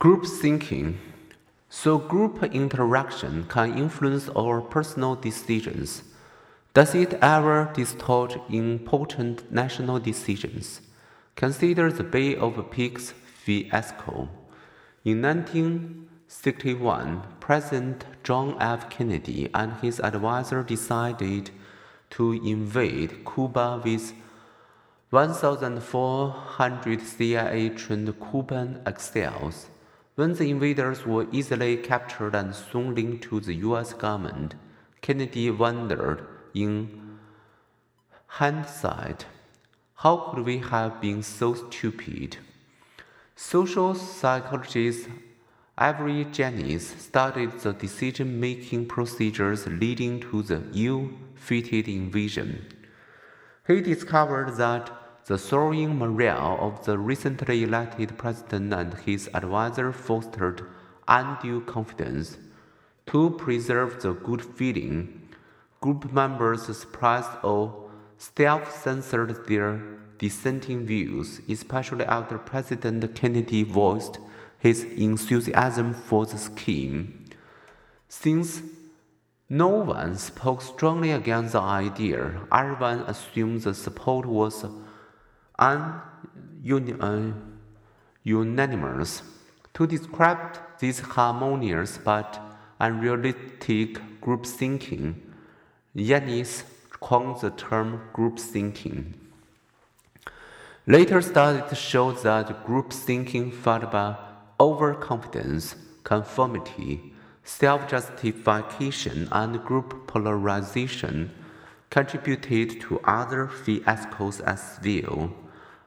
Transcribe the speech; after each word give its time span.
Group 0.00 0.24
thinking. 0.24 0.98
So, 1.68 1.98
group 1.98 2.42
interaction 2.42 3.44
can 3.44 3.76
influence 3.76 4.30
our 4.30 4.62
personal 4.62 5.14
decisions. 5.14 6.04
Does 6.72 6.94
it 6.94 7.18
ever 7.20 7.70
distort 7.74 8.38
important 8.48 9.52
national 9.52 9.98
decisions? 9.98 10.80
Consider 11.36 11.92
the 11.92 12.02
Bay 12.02 12.34
of 12.34 12.70
Pigs 12.70 13.12
fiasco. 13.44 14.30
In 15.04 15.20
1961, 15.20 17.22
President 17.38 18.06
John 18.24 18.56
F. 18.58 18.88
Kennedy 18.88 19.50
and 19.52 19.74
his 19.82 20.00
advisor 20.00 20.62
decided 20.62 21.50
to 22.08 22.32
invade 22.42 23.26
Cuba 23.34 23.82
with 23.84 24.14
1,400 25.10 27.02
CIA 27.02 27.68
trained 27.68 28.14
Cuban 28.30 28.80
exiles. 28.86 29.66
When 30.16 30.34
the 30.34 30.50
invaders 30.50 31.06
were 31.06 31.26
easily 31.32 31.76
captured 31.76 32.34
and 32.34 32.54
soon 32.54 32.94
linked 32.94 33.24
to 33.24 33.40
the 33.40 33.54
US 33.66 33.92
government, 33.92 34.54
Kennedy 35.00 35.50
wondered 35.50 36.26
in 36.54 37.18
hindsight 38.26 39.26
how 39.94 40.16
could 40.16 40.44
we 40.44 40.58
have 40.58 41.00
been 41.00 41.22
so 41.22 41.54
stupid? 41.54 42.38
Social 43.36 43.94
psychologist 43.94 45.08
Irving 45.78 46.30
Janis 46.32 46.88
studied 46.88 47.52
the 47.60 47.72
decision 47.72 48.38
making 48.38 48.86
procedures 48.86 49.66
leading 49.66 50.20
to 50.20 50.42
the 50.42 50.62
ill 50.74 51.10
fated 51.34 51.88
invasion. 51.88 52.66
He 53.66 53.80
discovered 53.80 54.56
that 54.56 54.90
the 55.30 55.38
soaring 55.38 55.96
morale 55.96 56.58
of 56.60 56.84
the 56.86 56.98
recently 56.98 57.62
elected 57.62 58.18
president 58.18 58.74
and 58.74 58.94
his 59.06 59.30
advisor 59.32 59.92
fostered 59.92 60.60
undue 61.06 61.60
confidence. 61.60 62.36
To 63.06 63.30
preserve 63.30 64.02
the 64.02 64.12
good 64.12 64.42
feeling, 64.44 65.28
group 65.80 66.12
members 66.12 66.64
suppressed 66.76 67.30
or 67.44 67.88
self 68.18 68.74
censored 68.82 69.46
their 69.46 69.80
dissenting 70.18 70.84
views, 70.84 71.40
especially 71.48 72.06
after 72.06 72.36
President 72.36 73.14
Kennedy 73.14 73.62
voiced 73.62 74.18
his 74.58 74.82
enthusiasm 74.82 75.94
for 75.94 76.26
the 76.26 76.38
scheme. 76.38 77.26
Since 78.08 78.62
no 79.48 79.68
one 79.68 80.16
spoke 80.16 80.60
strongly 80.60 81.12
against 81.12 81.52
the 81.52 81.60
idea, 81.60 82.40
everyone 82.50 83.02
assumed 83.02 83.62
the 83.62 83.74
support 83.74 84.26
was 84.26 84.64
un, 85.60 86.00
uh, 87.00 87.32
unanimous. 88.24 89.22
To 89.74 89.86
describe 89.86 90.58
this 90.80 91.00
harmonious 91.00 91.98
but 91.98 92.40
unrealistic 92.80 94.20
group 94.20 94.46
thinking, 94.46 95.20
Janis 95.94 96.64
coined 96.90 97.40
the 97.40 97.50
term 97.50 98.00
group 98.12 98.38
thinking. 98.38 99.14
Later 100.86 101.20
studies 101.20 101.78
showed 101.78 102.22
that 102.22 102.64
group 102.66 102.92
thinking 102.92 103.52
followed 103.52 103.90
by 103.90 104.16
overconfidence, 104.58 105.76
conformity, 106.04 107.12
self 107.44 107.88
justification, 107.88 109.28
and 109.30 109.62
group 109.64 110.06
polarization 110.06 111.30
contributed 111.90 112.80
to 112.80 113.00
other 113.04 113.46
fiascos 113.46 114.40
as 114.42 114.78
well. 114.84 115.32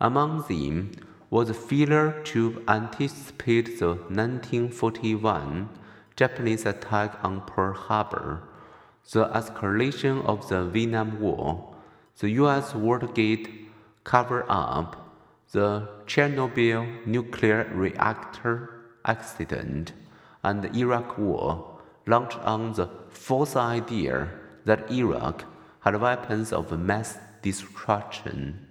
Among 0.00 0.44
them 0.48 0.92
was 1.28 1.50
a 1.50 1.54
failure 1.54 2.22
to 2.26 2.62
anticipate 2.68 3.80
the 3.80 3.88
1941 3.88 5.68
Japanese 6.14 6.64
attack 6.66 7.18
on 7.24 7.40
Pearl 7.42 7.74
Harbor, 7.74 8.42
the 9.10 9.26
escalation 9.26 10.24
of 10.24 10.48
the 10.48 10.64
Vietnam 10.64 11.20
War, 11.20 11.74
the 12.20 12.30
US 12.42 12.74
Watergate 12.74 13.68
cover 14.04 14.44
up, 14.48 15.20
the 15.50 15.88
Chernobyl 16.06 17.04
nuclear 17.04 17.68
reactor 17.74 18.84
accident, 19.04 19.94
and 20.44 20.62
the 20.62 20.72
Iraq 20.76 21.18
War, 21.18 21.80
launched 22.06 22.38
on 22.38 22.72
the 22.74 22.88
false 23.08 23.56
idea 23.56 24.28
that 24.64 24.90
Iraq 24.92 25.44
had 25.80 26.00
weapons 26.00 26.52
of 26.52 26.78
mass 26.78 27.18
destruction. 27.42 28.67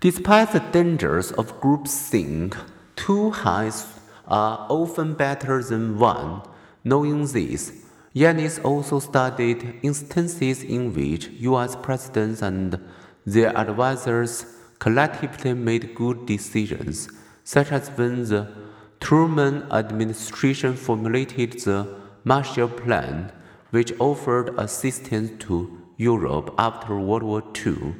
Despite 0.00 0.52
the 0.52 0.60
dangers 0.60 1.32
of 1.32 1.58
groupthink, 1.58 2.54
two 2.96 3.30
hands 3.30 3.86
are 4.28 4.66
often 4.68 5.14
better 5.14 5.62
than 5.62 5.98
one. 5.98 6.42
Knowing 6.84 7.26
this, 7.26 7.72
Janis 8.14 8.58
also 8.58 8.98
studied 8.98 9.80
instances 9.82 10.62
in 10.62 10.92
which 10.92 11.30
US 11.40 11.76
presidents 11.76 12.42
and 12.42 12.78
their 13.24 13.56
advisors 13.56 14.44
collectively 14.78 15.54
made 15.54 15.94
good 15.94 16.26
decisions, 16.26 17.08
such 17.42 17.72
as 17.72 17.88
when 17.96 18.24
the 18.24 18.52
Truman 19.00 19.62
administration 19.72 20.76
formulated 20.76 21.52
the 21.60 21.88
Marshall 22.22 22.68
Plan, 22.68 23.32
which 23.70 23.94
offered 23.98 24.58
assistance 24.58 25.42
to 25.46 25.80
Europe 25.96 26.54
after 26.58 26.98
World 26.98 27.22
War 27.22 27.42
II 27.64 27.94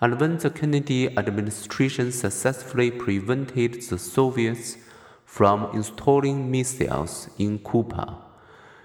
and 0.00 0.20
when 0.20 0.36
the 0.38 0.50
Kennedy 0.50 1.08
administration 1.16 2.12
successfully 2.12 2.90
prevented 2.90 3.80
the 3.82 3.98
Soviets 3.98 4.76
from 5.24 5.70
installing 5.74 6.50
missiles 6.50 7.30
in 7.38 7.58
Cuba. 7.58 8.18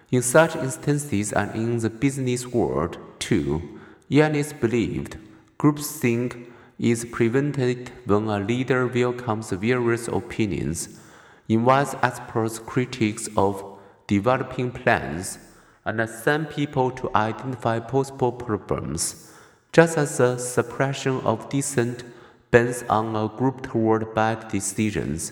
In 0.10 0.22
such 0.22 0.56
instances 0.56 1.34
and 1.34 1.54
in 1.56 1.80
the 1.80 1.90
business 1.90 2.48
world 2.48 2.98
too, 3.20 3.80
Janis 4.10 4.54
believed 4.54 5.18
groupthink 5.60 6.48
is 6.80 7.06
prevented 7.06 7.92
when 8.06 8.28
a 8.28 8.40
leader 8.40 8.88
welcomes 8.88 9.52
various 9.52 10.08
opinions, 10.08 11.00
invites 11.48 11.94
experts 12.02 12.58
critics 12.58 13.30
of 13.38 13.80
developing 14.08 14.72
plans, 14.72 15.38
and 15.86 16.10
sends 16.10 16.54
people 16.54 16.90
to 16.92 17.10
identify 17.16 17.80
possible 17.80 18.32
problems 18.32 19.31
just 19.72 19.98
as 19.98 20.18
the 20.18 20.38
suppression 20.38 21.22
of 21.22 21.50
dissent 21.50 22.04
bends 22.52 22.84
on 22.90 23.16
a 23.16 23.28
group 23.38 23.64
toward 23.64 24.14
bad 24.14 24.48
decisions, 24.50 25.32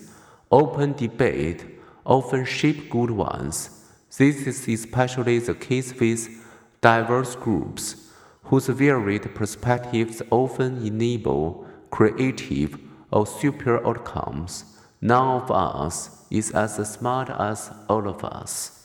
open 0.52 0.94
debate 0.94 1.66
often 2.06 2.46
shapes 2.46 2.90
good 2.90 3.12
ones. 3.12 3.70
This 4.18 4.48
is 4.48 4.68
especially 4.68 5.40
the 5.40 5.54
case 5.54 5.94
with 6.00 6.30
diverse 6.82 7.36
groups, 7.36 8.08
whose 8.44 8.68
varied 8.68 9.36
perspectives 9.36 10.22
often 10.32 10.86
enable 10.86 11.68
creative 11.92 12.80
or 13.12 13.28
superior 13.28 13.86
outcomes. 13.86 14.64
None 15.02 15.42
of 15.42 15.52
us 15.52 16.26
is 16.32 16.52
as 16.52 16.76
smart 16.90 17.30
as 17.30 17.72
all 17.88 18.08
of 18.08 18.24
us. 18.24 18.79